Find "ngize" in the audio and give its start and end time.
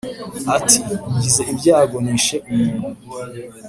1.13-1.41